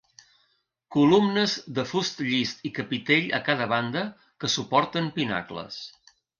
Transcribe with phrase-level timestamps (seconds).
[0.95, 4.05] Columnes de fust llis i capitell a cada banda
[4.43, 5.83] que suporten pinacles.